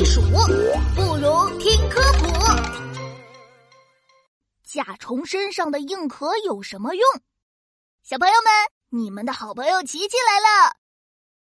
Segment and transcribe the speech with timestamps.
[0.00, 2.26] 避暑，不如听科普。
[4.64, 7.04] 甲虫身上的硬壳有什么用？
[8.02, 8.50] 小朋友们，
[8.88, 10.74] 你们的好朋友琪琪来了！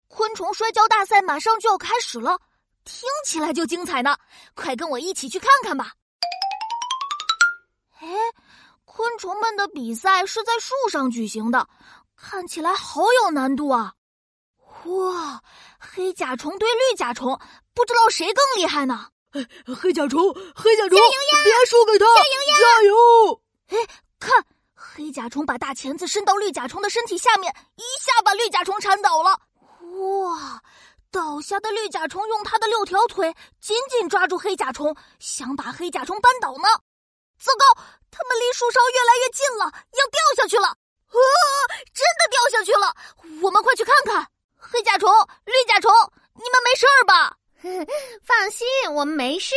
[0.08, 2.40] 昆虫摔跤大赛马上就要开始了，
[2.84, 4.18] 听起来就精彩呢！
[4.56, 5.94] 快跟我一起去看看吧。
[8.00, 8.08] 哎，
[8.84, 11.68] 昆虫们的比赛是在树上举行的，
[12.16, 13.94] 看起来好有难度啊！
[14.86, 15.42] 哇，
[15.80, 17.40] 黑甲虫对绿甲虫，
[17.74, 19.08] 不知道谁更厉害呢？
[19.32, 20.98] 黑甲虫，黑甲虫！
[21.44, 22.06] 别输给他！
[22.06, 22.56] 加油呀！
[22.58, 23.42] 加油！
[23.68, 23.78] 哎，
[24.20, 29.40] 看，黑甲虫把大钳子伸到绿甲虫的身体下面，一下把绿甲虫缠倒了。
[30.00, 30.62] 哇！
[31.12, 36.70] 倒下的绿甲虫用它的六条腿紧紧抓住黑甲虫，想把黑甲虫扳倒呢。
[37.40, 40.68] 糟糕，它们离树梢越来越近了，要掉下去了！
[40.68, 41.18] 啊，
[41.94, 42.96] 真的掉下去了！
[43.42, 44.28] 我们快去看看。
[44.62, 45.10] 黑甲虫、
[45.46, 45.92] 绿甲虫，
[46.36, 47.36] 你们没事吧？
[48.24, 49.56] 放心，我们没事。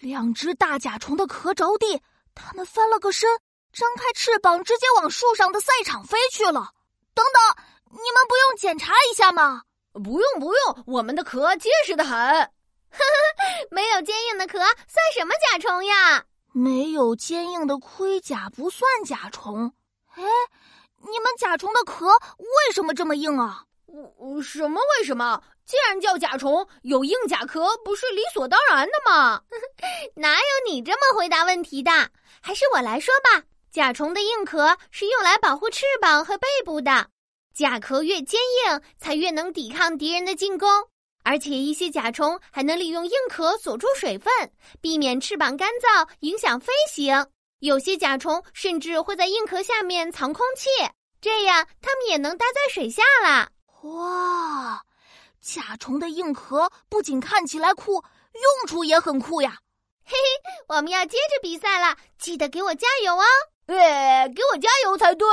[0.00, 2.00] 两只大甲虫的壳着地，
[2.34, 3.28] 它们翻了个身，
[3.72, 6.72] 张开翅膀，直接往树上的赛场飞去了。
[7.14, 9.62] 等等，你们不用检查一下吗？
[9.92, 12.18] 不用不用，我们的壳结实的很。
[12.18, 16.24] 呵 呵没有坚硬的壳，算什么甲虫呀？
[16.52, 19.72] 没有坚硬的盔甲不算甲虫。
[20.14, 20.22] 哎，
[21.00, 22.06] 你们甲虫的壳
[22.38, 23.64] 为什么这么硬啊？
[23.86, 25.42] 我什么为什么？
[25.64, 29.40] 既然叫甲虫，有硬甲壳不是理所当然的吗？
[30.16, 31.90] 哪有你这么回答问题的？
[32.40, 33.44] 还是我来说吧。
[33.70, 37.08] 甲虫的硬壳是用来保护翅膀和背部的，
[37.54, 40.68] 甲壳越坚硬，才越能抵抗敌人的进攻。
[41.24, 44.32] 而且一些甲虫还能利用硬壳锁住水分，
[44.80, 47.26] 避免翅膀干燥影响飞行。
[47.60, 50.68] 有些甲虫甚至会在硬壳下面藏空气，
[51.20, 53.48] 这样它们也能待在水下啦。
[53.84, 54.82] 哇，
[55.42, 59.58] 甲虫的硬壳不仅看起来酷，用处也很酷呀！
[60.06, 63.24] 嘿嘿，我们要接着比赛了，记得给我加油哦！
[63.66, 65.26] 哎，给我加油才对。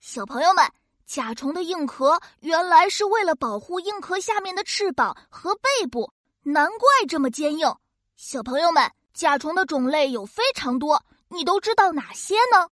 [0.00, 0.66] 小朋友们，
[1.04, 6.10] 甲虫的硬壳原来是为了保护硬壳下面的翅膀和背部，
[6.42, 7.70] 难怪这么坚硬。
[8.16, 12.70] 小朋友们，甲虫的种类有非常多，你都知道哪些呢？